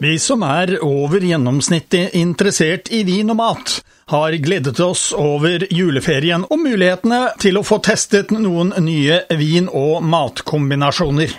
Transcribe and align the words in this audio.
Vi 0.00 0.14
som 0.18 0.40
er 0.40 0.78
over 0.80 1.20
gjennomsnittet 1.20 2.14
interessert 2.16 2.88
i 2.88 3.02
vin 3.04 3.28
og 3.34 3.36
mat, 3.36 3.72
har 4.08 4.32
gledet 4.40 4.78
oss 4.80 5.10
over 5.12 5.66
juleferien 5.68 6.46
og 6.46 6.62
mulighetene 6.62 7.18
til 7.42 7.58
å 7.60 7.62
få 7.68 7.82
testet 7.84 8.30
noen 8.32 8.72
nye 8.80 9.18
vin- 9.36 9.68
og 9.68 10.00
matkombinasjoner. 10.08 11.34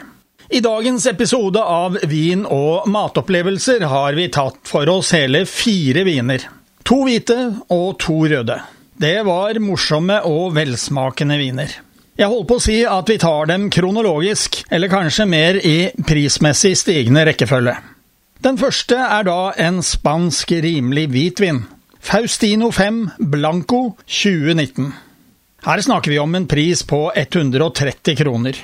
I 0.53 0.61
dagens 0.61 1.07
episode 1.09 1.57
av 1.57 1.97
Vin 2.11 2.43
og 2.45 2.85
matopplevelser 2.91 3.81
har 3.89 4.13
vi 4.13 4.27
tatt 4.29 4.59
for 4.69 4.91
oss 4.93 5.09
hele 5.17 5.41
fire 5.49 6.03
viner. 6.05 6.45
To 6.85 6.99
hvite 7.07 7.37
og 7.73 7.95
to 8.03 8.17
røde. 8.29 8.59
Det 8.93 9.15
var 9.25 9.57
morsomme 9.63 10.19
og 10.29 10.51
velsmakende 10.53 11.39
viner. 11.41 11.73
Jeg 12.13 12.29
holdt 12.29 12.49
på 12.51 12.59
å 12.59 12.63
si 12.67 12.77
at 12.85 13.09
vi 13.09 13.17
tar 13.17 13.49
dem 13.49 13.71
kronologisk, 13.73 14.67
eller 14.69 14.91
kanskje 14.91 15.25
mer 15.25 15.57
i 15.65 15.89
prismessig 16.05 16.75
stigende 16.77 17.25
rekkefølge. 17.31 17.79
Den 18.41 18.57
første 18.57 18.97
er 18.97 19.25
da 19.27 19.51
en 19.61 19.83
spansk 19.85 20.49
rimelig 20.63 21.03
hvitvin. 21.13 21.59
Faustino 22.01 22.71
5 22.73 23.27
Blanco 23.29 23.81
2019. 24.09 24.87
Her 25.61 25.83
snakker 25.85 26.09
vi 26.09 26.17
om 26.17 26.33
en 26.33 26.47
pris 26.49 26.81
på 26.89 27.03
130 27.13 28.17
kroner. 28.17 28.57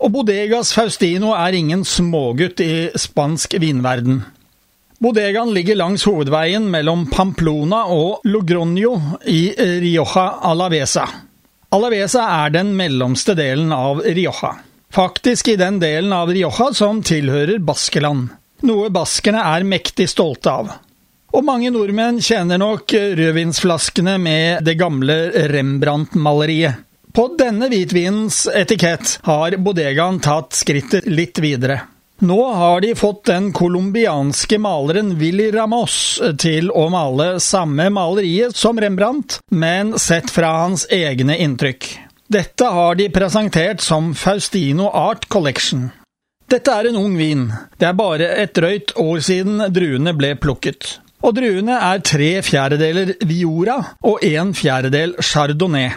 Og 0.00 0.14
Bodegas 0.14 0.72
Faustino 0.72 1.34
er 1.36 1.58
ingen 1.58 1.84
smågutt 1.84 2.62
i 2.64 2.88
spansk 2.96 3.58
vinverden. 3.60 4.22
Bodegaen 4.96 5.52
ligger 5.52 5.76
langs 5.76 6.08
hovedveien 6.08 6.64
mellom 6.72 7.04
Pamplona 7.12 7.84
og 7.92 8.24
Logroño 8.24 8.96
i 9.28 9.52
Rioja 9.84 10.26
Alavesa. 10.40 11.04
Alavesa 11.76 12.24
er 12.46 12.56
den 12.56 12.72
mellomste 12.80 13.36
delen 13.36 13.76
av 13.76 14.00
Rioja. 14.08 14.56
Faktisk 14.88 15.52
i 15.52 15.60
den 15.60 15.82
delen 15.84 16.16
av 16.16 16.32
Rioja 16.32 16.72
som 16.72 17.04
tilhører 17.04 17.60
Baskeland 17.60 18.37
noe 18.66 18.90
baskerne 18.94 19.42
er 19.54 19.66
mektig 19.68 20.08
stolte 20.10 20.52
av. 20.52 20.72
Og 21.36 21.44
mange 21.44 21.70
nordmenn 21.70 22.22
kjenner 22.24 22.60
nok 22.60 22.94
rødvinsflaskene 23.18 24.16
med 24.22 24.64
det 24.64 24.78
gamle 24.80 25.18
Rembrandt-maleriet. 25.52 26.84
På 27.12 27.26
denne 27.38 27.68
hvitvinens 27.72 28.46
etikett 28.54 29.18
har 29.26 29.56
bodegaen 29.64 30.20
tatt 30.24 30.56
skrittet 30.56 31.08
litt 31.08 31.40
videre. 31.42 31.80
Nå 32.18 32.38
har 32.52 32.80
de 32.80 32.94
fått 32.98 33.24
den 33.30 33.52
colombianske 33.54 34.58
maleren 34.58 35.12
Willy 35.20 35.52
Ramos 35.54 36.18
til 36.42 36.72
å 36.74 36.88
male 36.90 37.36
samme 37.42 37.86
maleriet 37.94 38.56
som 38.58 38.80
Rembrandt, 38.80 39.38
men 39.54 39.94
sett 40.02 40.30
fra 40.34 40.50
hans 40.64 40.88
egne 40.90 41.38
inntrykk. 41.38 41.86
Dette 42.28 42.72
har 42.74 42.98
de 42.98 43.06
presentert 43.14 43.80
som 43.80 44.10
Faustino 44.18 44.90
Art 44.90 45.28
Collection. 45.30 45.88
Dette 46.48 46.72
er 46.72 46.88
en 46.88 46.96
ung 46.96 47.16
vin. 47.18 47.42
Det 47.76 47.84
er 47.84 47.96
bare 47.96 48.30
et 48.40 48.54
drøyt 48.56 48.94
år 48.96 49.18
siden 49.20 49.60
druene 49.68 50.14
ble 50.16 50.30
plukket. 50.40 50.94
Og 51.20 51.34
druene 51.36 51.74
er 51.76 52.00
tre 52.06 52.30
fjerdedeler 52.46 53.18
Viora 53.28 53.76
og 54.06 54.24
en 54.24 54.54
fjerdedel 54.56 55.12
Chardonnay. 55.20 55.90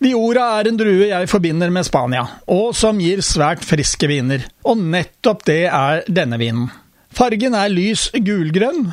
Viora 0.00 0.50
er 0.58 0.68
en 0.68 0.80
drue 0.80 1.08
jeg 1.08 1.30
forbinder 1.32 1.72
med 1.72 1.88
Spania, 1.88 2.26
og 2.48 2.74
som 2.76 3.00
gir 3.00 3.24
svært 3.24 3.64
friske 3.64 4.08
viner. 4.10 4.44
Og 4.68 4.80
nettopp 4.80 5.46
det 5.48 5.62
er 5.70 6.04
denne 6.08 6.36
vinen. 6.40 6.68
Fargen 7.12 7.56
er 7.56 7.72
lys 7.72 8.10
gulgrønn. 8.12 8.90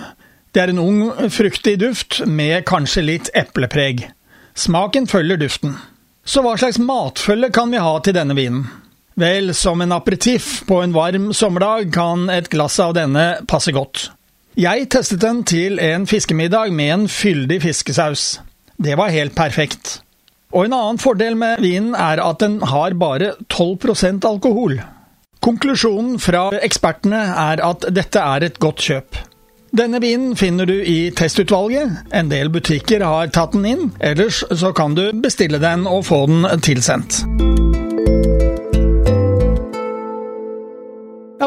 Det 0.55 0.63
er 0.63 0.71
en 0.71 0.81
ung, 0.81 1.03
fruktig 1.31 1.77
duft 1.83 2.21
med 2.25 2.63
kanskje 2.67 3.03
litt 3.03 3.31
eplepreg. 3.35 4.07
Smaken 4.55 5.07
følger 5.07 5.39
duften. 5.43 5.75
Så 6.27 6.43
hva 6.43 6.55
slags 6.59 6.79
matfølge 6.79 7.51
kan 7.55 7.71
vi 7.71 7.83
ha 7.83 7.95
til 8.03 8.15
denne 8.15 8.35
vinen? 8.39 8.67
Vel, 9.17 9.53
som 9.53 9.81
en 9.81 9.91
aperitiff 9.91 10.63
på 10.67 10.81
en 10.81 10.93
varm 10.93 11.31
sommerdag 11.33 11.93
kan 11.93 12.29
et 12.29 12.51
glass 12.53 12.75
av 12.79 12.93
denne 12.93 13.39
passe 13.49 13.73
godt. 13.73 14.11
Jeg 14.57 14.89
testet 14.93 15.23
den 15.23 15.39
til 15.45 15.79
en 15.81 16.05
fiskemiddag 16.09 16.69
med 16.73 16.93
en 16.93 17.07
fyldig 17.09 17.57
fiskesaus. 17.63 18.39
Det 18.77 18.93
var 18.97 19.09
helt 19.09 19.33
perfekt. 19.35 20.03
Og 20.53 20.67
en 20.67 20.75
annen 20.77 21.01
fordel 21.01 21.33
med 21.37 21.63
vinen 21.65 21.95
er 21.97 22.21
at 22.21 22.43
den 22.45 22.59
har 22.61 22.93
bare 22.93 23.31
12% 23.49 24.25
alkohol. 24.29 24.77
Konklusjonen 25.41 26.21
fra 26.21 26.51
ekspertene 26.61 27.23
er 27.33 27.63
at 27.65 27.89
dette 27.93 28.21
er 28.21 28.45
et 28.45 28.61
godt 28.61 28.85
kjøp. 28.85 29.17
Denne 29.77 29.97
vinen 30.01 30.37
finner 30.37 30.69
du 30.69 30.77
i 30.77 31.09
testutvalget. 31.09 32.05
En 32.13 32.29
del 32.29 32.53
butikker 32.53 33.01
har 33.01 33.33
tatt 33.33 33.57
den 33.57 33.65
inn, 33.65 33.89
ellers 33.97 34.43
så 34.53 34.73
kan 34.77 34.93
du 34.97 35.09
bestille 35.25 35.57
den 35.61 35.89
og 35.89 36.05
få 36.05 36.25
den 36.29 36.45
tilsendt. 36.61 37.23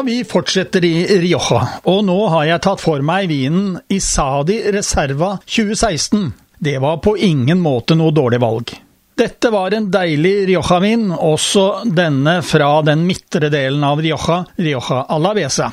Vi 0.03 0.23
fortsetter 0.25 0.85
i 0.85 1.05
Rioja, 1.21 1.59
og 1.85 1.99
nå 2.07 2.17
har 2.33 2.45
jeg 2.47 2.61
tatt 2.65 2.81
for 2.81 3.03
meg 3.05 3.27
vinen 3.29 3.75
Isadi 3.91 4.55
Reserva 4.73 5.35
2016. 5.45 6.31
Det 6.57 6.79
var 6.81 6.97
på 7.05 7.13
ingen 7.21 7.61
måte 7.61 7.93
noe 7.97 8.13
dårlig 8.15 8.39
valg. 8.41 8.73
Dette 9.21 9.51
var 9.53 9.75
en 9.77 9.91
deilig 9.93 10.47
Rioja-vin, 10.49 11.11
også 11.13 11.65
denne 11.85 12.39
fra 12.41 12.71
den 12.87 13.03
midtre 13.05 13.51
delen 13.53 13.83
av 13.85 14.01
Rioja, 14.01 14.39
Rioja 14.57 15.03
Alavesa. 15.13 15.69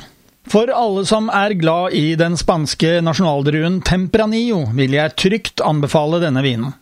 For 0.49 0.69
alle 0.73 1.07
som 1.09 1.31
er 1.33 1.57
glad 1.57 1.97
i 1.97 2.13
den 2.19 2.37
spanske 2.37 2.99
nasjonaldruen 3.05 3.81
Tempranillo, 3.85 4.67
vil 4.77 4.93
jeg 4.97 5.17
trygt 5.17 5.65
anbefale 5.65 6.21
denne 6.21 6.45
vinen. 6.45 6.77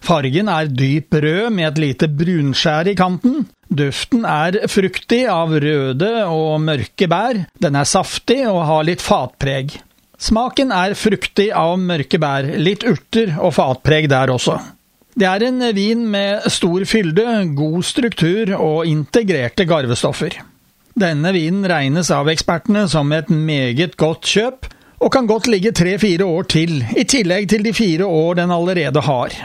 Fargen 0.00 0.48
er 0.48 0.70
dyp 0.72 1.14
rød 1.22 1.50
med 1.52 1.68
et 1.68 1.80
lite 1.84 2.08
brunskjær 2.08 2.88
i 2.90 2.96
kanten. 2.98 3.44
Duften 3.70 4.24
er 4.26 4.56
fruktig 4.70 5.22
av 5.30 5.52
røde 5.62 6.10
og 6.26 6.56
mørke 6.64 7.06
bær. 7.10 7.44
Den 7.62 7.76
er 7.78 7.86
saftig 7.86 8.42
og 8.48 8.64
har 8.66 8.86
litt 8.88 9.04
fatpreg. 9.04 9.76
Smaken 10.20 10.72
er 10.74 10.96
fruktig 10.98 11.48
av 11.56 11.78
mørke 11.80 12.18
bær, 12.20 12.48
litt 12.60 12.84
urter 12.84 13.36
og 13.38 13.54
fatpreg 13.56 14.08
der 14.10 14.32
også. 14.34 14.58
Det 15.16 15.26
er 15.28 15.44
en 15.46 15.62
vin 15.76 16.02
med 16.10 16.48
stor 16.52 16.84
fylde, 16.88 17.24
god 17.56 17.84
struktur 17.84 18.52
og 18.56 18.88
integrerte 18.88 19.66
garvestoffer. 19.68 20.36
Denne 21.00 21.32
vinen 21.32 21.64
regnes 21.70 22.10
av 22.12 22.28
ekspertene 22.28 22.86
som 22.90 23.12
et 23.16 23.30
meget 23.30 23.96
godt 24.00 24.28
kjøp, 24.28 24.68
og 25.00 25.12
kan 25.14 25.28
godt 25.28 25.48
ligge 25.48 25.72
tre–fire 25.72 26.26
år 26.26 26.50
til, 26.52 26.82
i 26.92 27.06
tillegg 27.08 27.48
til 27.48 27.64
de 27.64 27.72
fire 27.72 28.04
år 28.04 28.42
den 28.42 28.52
allerede 28.52 29.00
har. 29.06 29.36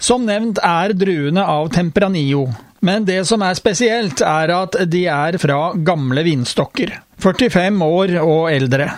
Som 0.00 0.24
nevnt 0.24 0.58
er 0.64 0.94
druene 0.96 1.44
av 1.44 1.68
Tempranillo, 1.74 2.46
men 2.80 3.04
det 3.04 3.20
som 3.28 3.42
er 3.44 3.58
spesielt, 3.58 4.22
er 4.24 4.52
at 4.56 4.78
de 4.88 5.04
er 5.12 5.36
fra 5.40 5.74
gamle 5.76 6.24
vinstokker, 6.24 6.94
45 7.20 7.84
år 7.84 8.16
og 8.22 8.48
eldre. 8.48 8.88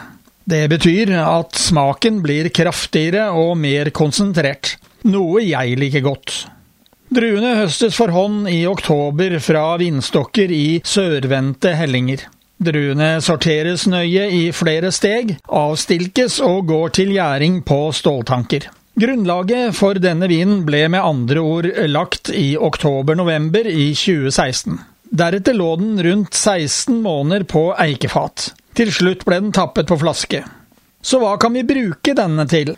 Det 0.47 0.63
betyr 0.71 1.11
at 1.23 1.59
smaken 1.59 2.21
blir 2.23 2.49
kraftigere 2.55 3.29
og 3.35 3.57
mer 3.59 3.91
konsentrert, 3.95 4.77
noe 5.07 5.43
jeg 5.43 5.79
liker 5.79 6.07
godt. 6.07 6.37
Druene 7.13 7.57
høstes 7.59 7.99
for 7.99 8.15
hånd 8.15 8.47
i 8.49 8.63
oktober 8.71 9.35
fra 9.43 9.65
vinstokker 9.83 10.55
i 10.55 10.81
sørvendte 10.87 11.75
hellinger. 11.77 12.23
Druene 12.63 13.17
sorteres 13.21 13.89
nøye 13.91 14.29
i 14.33 14.45
flere 14.55 14.93
steg, 14.95 15.35
avstilkes 15.51 16.39
og 16.47 16.71
går 16.71 16.95
til 17.01 17.13
gjæring 17.17 17.59
på 17.67 17.81
ståltanker. 17.99 18.71
Grunnlaget 18.95 19.73
for 19.73 19.97
denne 19.97 20.29
vinen 20.29 20.67
ble 20.69 20.83
med 20.93 21.01
andre 21.01 21.41
ord 21.41 21.69
lagt 21.89 22.29
i 22.37 22.53
oktober-november 22.61 23.65
i 23.71 23.87
2016. 23.97 24.77
Deretter 25.13 25.57
lå 25.57 25.71
den 25.81 25.97
rundt 26.05 26.35
16 26.37 26.99
måneder 27.01 27.47
på 27.49 27.71
eikefat. 27.81 28.51
Til 28.77 28.93
slutt 28.93 29.25
ble 29.25 29.41
den 29.41 29.53
tappet 29.57 29.89
på 29.89 29.97
flaske. 30.01 30.43
Så 31.01 31.23
hva 31.23 31.39
kan 31.41 31.57
vi 31.57 31.65
bruke 31.65 32.13
denne 32.17 32.45
til? 32.49 32.75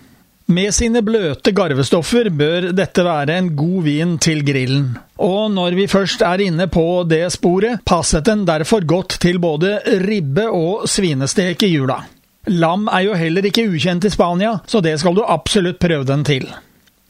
Med 0.54 0.74
sine 0.76 1.02
bløte 1.02 1.50
garvestoffer 1.56 2.30
bør 2.30 2.70
dette 2.76 3.02
være 3.02 3.38
en 3.40 3.50
god 3.58 3.78
vin 3.86 4.16
til 4.22 4.42
grillen. 4.46 4.90
Og 5.18 5.50
når 5.50 5.74
vi 5.78 5.90
først 5.90 6.22
er 6.22 6.46
inne 6.46 6.68
på 6.70 7.02
det 7.10 7.24
sporet, 7.34 7.82
passet 7.88 8.26
den 8.28 8.46
derfor 8.46 8.86
godt 8.86 9.18
til 9.24 9.40
både 9.42 9.80
ribbe 10.04 10.46
og 10.52 10.86
svinestek 10.90 11.66
i 11.66 11.74
jula. 11.74 12.04
Lam 12.46 12.88
er 12.92 13.06
jo 13.06 13.14
heller 13.16 13.46
ikke 13.48 13.66
ukjent 13.72 14.04
i 14.04 14.12
Spania, 14.12 14.58
så 14.66 14.82
det 14.84 14.98
skal 15.00 15.16
du 15.16 15.22
absolutt 15.24 15.80
prøve 15.80 16.04
den 16.08 16.24
til. 16.28 16.48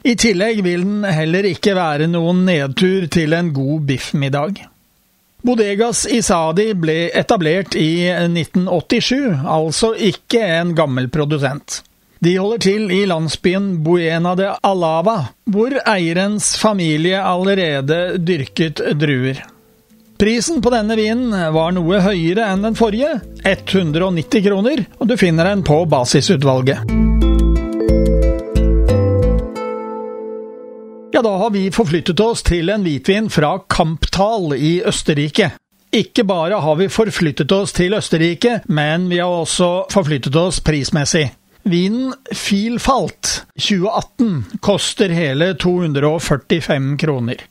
I 0.05 0.15
tillegg 0.21 0.61
vil 0.63 0.85
den 0.85 1.05
heller 1.09 1.47
ikke 1.49 1.75
være 1.79 2.07
noen 2.13 2.45
nedtur 2.47 3.09
til 3.13 3.33
en 3.33 3.51
god 3.57 3.87
biffmiddag. 3.89 4.61
Bodegas 5.45 6.05
Isadi 6.09 6.71
ble 6.77 7.11
etablert 7.13 7.75
i 7.77 8.07
1987, 8.09 9.43
altså 9.45 9.93
ikke 9.97 10.41
en 10.61 10.73
gammel 10.77 11.11
produsent. 11.13 11.83
De 12.25 12.37
holder 12.39 12.63
til 12.65 12.93
i 12.95 13.03
landsbyen 13.09 13.67
Buena 13.85 14.33
de 14.39 14.53
Alava, 14.65 15.19
hvor 15.45 15.75
eierens 15.83 16.55
familie 16.57 17.21
allerede 17.21 18.17
dyrket 18.17 18.81
druer. 19.01 19.43
Prisen 20.19 20.63
på 20.63 20.71
denne 20.71 20.95
vinen 20.97 21.33
var 21.55 21.73
noe 21.75 21.99
høyere 22.05 22.47
enn 22.53 22.63
den 22.63 22.77
forrige, 22.79 23.17
190 23.43 24.45
kroner, 24.45 24.85
og 25.03 25.09
du 25.11 25.17
finner 25.19 25.49
den 25.51 25.65
på 25.67 25.81
basisutvalget. 25.91 26.85
Ja, 31.15 31.23
da 31.23 31.33
har 31.39 31.51
vi 31.55 31.67
forflyttet 31.75 32.21
oss 32.23 32.43
til 32.47 32.71
en 32.71 32.87
hvitvin 32.87 33.27
fra 33.31 33.57
Kamptal 33.71 34.55
i 34.55 34.77
Østerrike. 34.87 35.51
Ikke 35.95 36.25
bare 36.27 36.59
har 36.63 36.79
vi 36.79 36.89
forflyttet 36.91 37.53
oss 37.55 37.75
til 37.75 37.95
Østerrike, 37.95 38.61
men 38.67 39.09
vi 39.11 39.21
har 39.23 39.31
også 39.31 39.87
forflyttet 39.95 40.35
oss 40.39 40.59
prismessig. 40.63 41.29
Vinen 41.71 42.15
Filfalt 42.35 43.45
2018 43.59 44.61
koster 44.61 45.15
hele 45.15 45.55
245 45.55 46.97
kroner. 47.03 47.47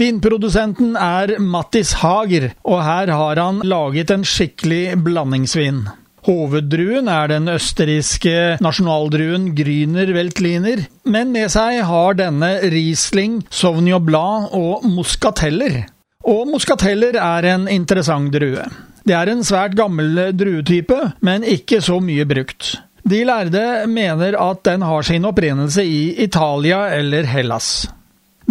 Vinprodusenten 0.00 0.94
er 0.96 1.34
Mattis 1.38 1.92
Hager, 2.00 2.52
og 2.64 2.80
her 2.80 3.10
har 3.12 3.40
han 3.40 3.60
laget 3.66 4.12
en 4.14 4.24
skikkelig 4.24 4.96
blandingsvin. 5.04 5.84
Hoveddruen 6.22 7.10
er 7.10 7.32
den 7.32 7.50
østerrikske 7.50 8.56
nasjonaldruen 8.62 9.50
Grüner 9.58 10.12
Veltliner, 10.14 10.84
men 11.04 11.32
med 11.34 11.50
seg 11.52 11.82
har 11.88 12.16
denne 12.16 12.54
Riesling, 12.72 13.40
Sauvignon 13.50 14.04
Blanc 14.06 14.54
og 14.54 14.86
Muscateller. 14.86 15.82
Og 16.22 16.46
Muscateller 16.48 17.18
er 17.18 17.50
en 17.50 17.66
interessant 17.68 18.30
drue. 18.32 18.64
Det 19.02 19.16
er 19.18 19.32
en 19.32 19.42
svært 19.44 19.74
gammel 19.76 20.30
druetype, 20.38 21.00
men 21.26 21.42
ikke 21.42 21.82
så 21.82 21.98
mye 22.00 22.24
brukt. 22.30 22.76
De 23.02 23.24
lærde 23.26 23.64
mener 23.90 24.38
at 24.38 24.62
den 24.64 24.86
har 24.86 25.02
sin 25.02 25.26
opprinnelse 25.26 25.82
i 25.82 26.22
Italia 26.22 26.86
eller 26.94 27.26
Hellas. 27.26 27.90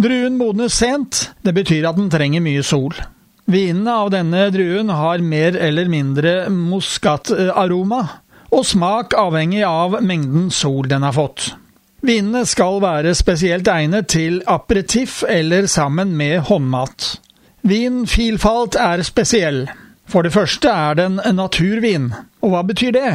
Druen 0.02 0.38
modnes 0.40 0.74
sent, 0.74 1.28
det 1.46 1.52
betyr 1.54 1.86
at 1.86 1.98
den 1.98 2.10
trenger 2.10 2.42
mye 2.42 2.62
sol. 2.66 2.96
Vinene 3.52 3.94
av 4.04 4.10
denne 4.14 4.48
druen 4.54 4.90
har 4.90 5.22
mer 5.22 5.54
eller 5.58 5.90
mindre 5.90 6.32
muskataroma, 6.50 8.00
og 8.52 8.66
smak 8.66 9.14
avhengig 9.18 9.62
av 9.66 10.00
mengden 10.02 10.48
sol 10.50 10.88
den 10.90 11.06
har 11.06 11.14
fått. 11.14 11.52
Vinene 12.02 12.42
skal 12.50 12.80
være 12.82 13.14
spesielt 13.14 13.68
egnet 13.70 14.08
til 14.10 14.40
aperitiff 14.50 15.20
eller 15.28 15.68
sammen 15.70 16.16
med 16.18 16.48
håndmat. 16.48 17.12
Vin 17.62 18.02
Filfalt 18.10 18.74
er 18.74 19.04
spesiell. 19.06 19.68
For 20.10 20.26
det 20.26 20.34
første 20.34 20.68
er 20.68 20.98
den 20.98 21.20
naturvin. 21.36 22.10
Og 22.42 22.56
hva 22.56 22.64
betyr 22.66 22.96
det? 22.96 23.12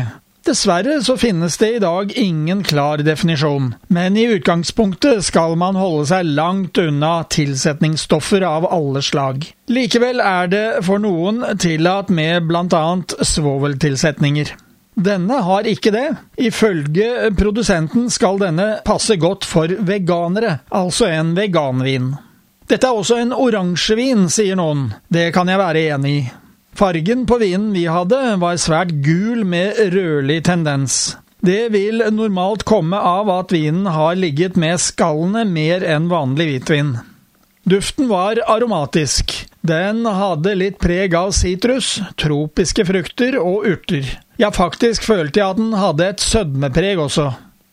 Dessverre 0.47 1.01
så 1.03 1.17
finnes 1.19 1.57
det 1.59 1.67
i 1.75 1.79
dag 1.83 2.11
ingen 2.15 2.61
klar 2.63 3.01
definisjon, 3.03 3.73
men 3.91 4.15
i 4.15 4.23
utgangspunktet 4.31 5.25
skal 5.27 5.57
man 5.59 5.75
holde 5.75 6.05
seg 6.07 6.29
langt 6.37 6.79
unna 6.79 7.25
tilsetningsstoffer 7.27 8.45
av 8.47 8.69
alle 8.71 9.01
slag. 9.03 9.43
Likevel 9.67 10.23
er 10.23 10.47
det 10.47 10.63
for 10.87 11.03
noen 11.03 11.43
tillatt 11.59 12.07
med 12.07 12.47
annet 12.55 13.17
svoveltilsetninger. 13.27 14.53
Denne 14.95 15.41
har 15.43 15.67
ikke 15.67 15.91
det. 15.91 16.07
Ifølge 16.39 17.27
produsenten 17.35 18.07
skal 18.09 18.39
denne 18.39 18.69
passe 18.87 19.19
godt 19.19 19.43
for 19.45 19.67
veganere, 19.67 20.61
altså 20.71 21.11
en 21.11 21.35
veganvin. 21.35 22.13
Dette 22.71 22.87
er 22.87 22.95
også 22.95 23.19
en 23.19 23.35
oransjevin, 23.35 24.29
sier 24.31 24.55
noen. 24.55 24.93
Det 25.11 25.33
kan 25.35 25.51
jeg 25.51 25.59
være 25.59 25.89
enig 25.91 26.19
i. 26.23 26.27
Fargen 26.77 27.25
på 27.25 27.39
vinen 27.41 27.71
vi 27.73 27.87
hadde, 27.89 28.17
var 28.37 28.57
svært 28.61 28.91
gul 29.01 29.41
med 29.49 29.79
rødlig 29.95 30.43
tendens. 30.45 31.15
Det 31.41 31.71
vil 31.73 32.03
normalt 32.13 32.67
komme 32.69 32.99
av 33.01 33.31
at 33.33 33.53
vinen 33.53 33.87
har 33.89 34.13
ligget 34.19 34.59
med 34.61 34.77
skallene 34.81 35.41
mer 35.49 35.81
enn 35.81 36.05
vanlig 36.11 36.45
hvitvin. 36.51 36.91
Duften 37.65 38.05
var 38.11 38.37
aromatisk. 38.45 39.33
Den 39.65 40.05
hadde 40.05 40.53
litt 40.59 40.77
preg 40.77 41.17
av 41.17 41.33
sitrus, 41.33 41.95
tropiske 42.13 42.85
frukter 42.85 43.39
og 43.41 43.65
urter. 43.65 44.05
Ja, 44.37 44.51
faktisk 44.53 45.07
følte 45.09 45.41
jeg 45.41 45.49
at 45.49 45.57
den 45.57 45.73
hadde 45.73 46.11
et 46.13 46.21
sødmepreg 46.21 47.01
også. 47.01 47.31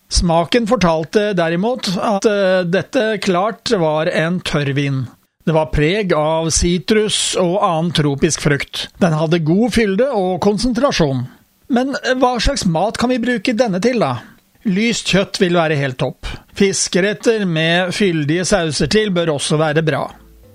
Smaken 0.09 0.65
fortalte 0.71 1.35
derimot 1.37 1.93
at 2.01 2.25
uh, 2.25 2.65
dette 2.65 3.19
klart 3.21 3.69
var 3.85 4.09
en 4.09 4.41
tørrvin. 4.41 5.05
Det 5.45 5.53
var 5.53 5.67
preg 5.69 6.13
av 6.17 6.49
sitrus 6.57 7.35
og 7.37 7.59
annen 7.61 7.93
tropisk 7.93 8.41
frukt. 8.47 8.87
Den 8.97 9.13
hadde 9.13 9.43
god 9.45 9.75
fylde 9.77 10.07
og 10.17 10.39
konsentrasjon. 10.45 11.27
Men 11.69 11.93
hva 12.21 12.39
slags 12.41 12.65
mat 12.65 12.97
kan 13.01 13.13
vi 13.13 13.21
bruke 13.21 13.53
denne 13.57 13.81
til, 13.85 14.01
da? 14.01 14.23
Lyst 14.65 15.13
kjøtt 15.13 15.41
vil 15.43 15.59
være 15.59 15.77
helt 15.77 15.99
topp. 16.01 16.31
Fiskeretter 16.57 17.45
med 17.45 17.93
fyldige 17.93 18.47
sauser 18.49 18.89
til 18.89 19.13
bør 19.13 19.35
også 19.35 19.61
være 19.61 19.85
bra. 19.85 20.07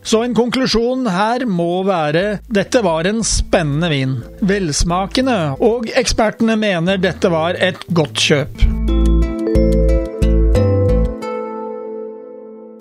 Så 0.02 0.24
en 0.26 0.34
konklusjon 0.34 1.06
her 1.12 1.46
må 1.46 1.84
være 1.86 2.40
dette 2.50 2.82
var 2.82 3.06
en 3.06 3.22
spennende 3.22 3.92
vin. 3.94 4.16
Velsmakende, 4.42 5.38
og 5.62 5.92
ekspertene 6.02 6.58
mener 6.58 6.98
dette 6.98 7.30
var 7.30 7.60
et 7.60 7.86
godt 7.94 8.26
kjøp. 8.26 8.99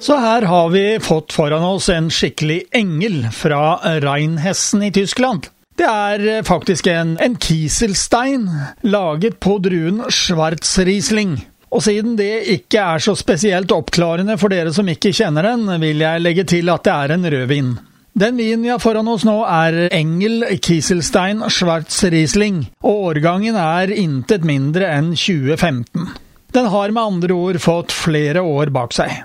Så 0.00 0.16
her 0.16 0.42
har 0.42 0.68
vi 0.70 1.00
fått 1.00 1.32
foran 1.32 1.64
oss 1.64 1.88
en 1.88 2.06
skikkelig 2.10 2.62
engel 2.72 3.24
fra 3.34 3.80
Reinhessen 4.00 4.82
i 4.86 4.92
Tyskland. 4.94 5.48
Det 5.78 5.86
er 5.86 6.26
eh, 6.26 6.42
faktisk 6.46 6.86
en, 6.90 7.16
en 7.22 7.34
Kieselstein 7.38 8.46
laget 8.86 9.40
på 9.42 9.56
druen 9.62 10.04
Schwarzriesling. 10.10 11.34
Og 11.74 11.82
siden 11.84 12.14
det 12.18 12.46
ikke 12.54 12.82
er 12.94 13.02
så 13.02 13.14
spesielt 13.18 13.74
oppklarende 13.74 14.38
for 14.38 14.54
dere 14.54 14.72
som 14.74 14.88
ikke 14.88 15.12
kjenner 15.14 15.50
den, 15.50 15.66
vil 15.82 16.02
jeg 16.02 16.22
legge 16.22 16.44
til 16.48 16.70
at 16.72 16.86
det 16.86 16.94
er 16.94 17.14
en 17.14 17.30
rødvin. 17.34 17.72
Den 18.18 18.38
vinen 18.38 18.64
vi 18.64 18.70
har 18.72 18.82
foran 18.82 19.10
oss 19.10 19.26
nå 19.26 19.36
er 19.44 19.88
Engel 19.94 20.46
Kieselstein 20.62 21.42
Schwarzriesling, 21.50 22.64
og 22.86 23.10
årgangen 23.12 23.58
er 23.58 23.92
intet 23.94 24.46
mindre 24.46 24.90
enn 24.94 25.10
2015. 25.14 26.06
Den 26.54 26.70
har 26.70 26.94
med 26.94 27.02
andre 27.02 27.34
ord 27.34 27.60
fått 27.62 27.94
flere 27.94 28.46
år 28.46 28.72
bak 28.74 28.94
seg. 28.96 29.18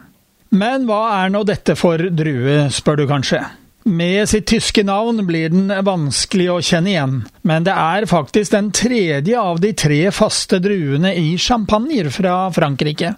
Men 0.53 0.85
hva 0.85 1.01
er 1.23 1.31
nå 1.33 1.41
dette 1.49 1.73
for 1.79 1.97
drue, 2.13 2.67
spør 2.69 3.01
du 3.01 3.07
kanskje? 3.09 3.41
Med 3.89 4.29
sitt 4.29 4.45
tyske 4.47 4.83
navn 4.85 5.25
blir 5.27 5.49
den 5.51 5.71
vanskelig 5.83 6.45
å 6.53 6.59
kjenne 6.63 6.91
igjen, 6.93 7.15
men 7.41 7.65
det 7.65 7.73
er 7.73 8.05
faktisk 8.07 8.53
den 8.53 8.69
tredje 8.71 9.39
av 9.39 9.59
de 9.63 9.73
tre 9.75 10.05
faste 10.15 10.61
druene 10.63 11.11
i 11.19 11.33
champagner 11.41 12.07
fra 12.13 12.37
Frankrike. 12.55 13.15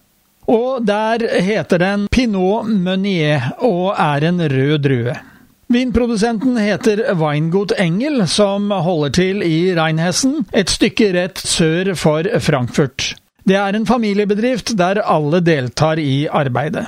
Og 0.50 0.88
der 0.88 1.27
heter 1.44 1.82
den 1.82 2.08
Pinot 2.13 2.72
Meunier 2.72 3.51
og 3.60 3.94
er 4.00 4.30
en 4.32 4.42
rød 4.42 4.86
drue. 4.88 5.20
Vinprodusenten 5.75 6.58
heter 6.62 7.04
Weingut 7.20 7.74
Engel, 7.82 8.24
som 8.30 8.70
holder 8.72 9.15
til 9.18 9.46
i 9.46 9.74
Rheinhessen, 9.75 10.46
et 10.54 10.72
stykke 10.72 11.12
rett 11.18 11.42
sør 11.42 11.96
for 11.98 12.30
Frankfurt. 12.39 13.15
Det 13.46 13.58
er 13.60 13.77
en 13.77 13.86
familiebedrift 13.89 14.77
der 14.77 15.04
alle 15.04 15.44
deltar 15.46 16.01
i 16.01 16.30
arbeidet. 16.30 16.88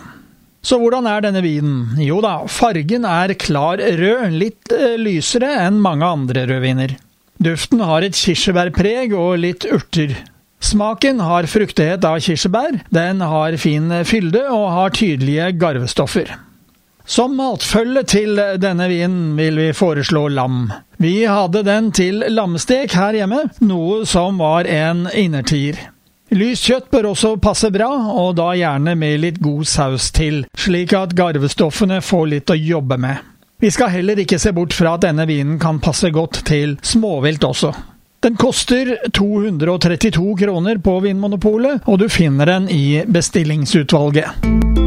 Så 0.68 0.76
hvordan 0.82 1.06
er 1.08 1.24
denne 1.24 1.40
vinen? 1.46 2.00
Jo 2.04 2.20
da, 2.24 2.42
fargen 2.52 3.06
er 3.08 3.32
klar 3.40 3.80
rød, 3.80 4.34
litt 4.36 4.74
eh, 4.76 4.98
lysere 5.00 5.54
enn 5.64 5.78
mange 5.80 6.04
andre 6.04 6.44
rødviner. 6.50 6.98
Duften 7.40 7.84
har 7.88 8.04
et 8.04 8.18
kirsebærpreg 8.18 9.14
og 9.16 9.38
litt 9.46 9.68
urter. 9.72 10.18
Smaken 10.60 11.22
har 11.24 11.48
fruktighet 11.48 12.04
av 12.10 12.20
kirsebær, 12.26 12.82
den 12.92 13.24
har 13.24 13.56
fin 13.62 13.94
fylde 14.10 14.44
og 14.52 14.68
har 14.74 14.96
tydelige 14.98 15.52
garvestoffer. 15.62 16.34
Som 17.08 17.38
matfølge 17.40 18.04
til 18.12 18.42
denne 18.60 18.90
vinen 18.92 19.38
vil 19.38 19.62
vi 19.62 19.70
foreslå 19.78 20.26
lam. 20.36 20.66
Vi 21.00 21.22
hadde 21.30 21.62
den 21.64 21.94
til 21.96 22.26
lammestek 22.34 22.98
her 22.98 23.16
hjemme, 23.16 23.46
noe 23.64 24.02
som 24.10 24.42
var 24.44 24.68
en 24.68 25.06
innertier. 25.16 25.80
Lyst 26.36 26.65
kjøtt 26.67 26.89
bør 26.91 27.13
også 27.13 27.38
passe 27.39 27.69
bra, 27.72 27.88
og 28.12 28.34
da 28.36 28.50
gjerne 28.57 28.98
med 29.00 29.22
litt 29.24 29.38
god 29.39 29.63
saus 29.69 30.10
til, 30.12 30.41
slik 30.60 30.91
at 30.98 31.15
garvestoffene 31.15 32.01
får 32.03 32.25
litt 32.34 32.51
å 32.51 32.57
jobbe 32.60 32.98
med. 33.00 33.22
Vi 33.63 33.72
skal 33.72 33.93
heller 33.93 34.19
ikke 34.19 34.39
se 34.39 34.51
bort 34.53 34.75
fra 34.75 34.98
at 34.98 35.05
denne 35.07 35.24
vinen 35.29 35.55
kan 35.62 35.79
passe 35.79 36.12
godt 36.12 36.43
til 36.46 36.75
småvilt 36.84 37.48
også. 37.48 37.72
Den 38.19 38.36
koster 38.36 38.98
232 39.15 40.36
kroner 40.43 40.84
på 40.84 41.00
Vinmonopolet, 41.05 41.88
og 41.88 42.03
du 42.03 42.10
finner 42.12 42.51
den 42.51 42.67
i 42.74 43.05
bestillingsutvalget. 43.07 44.87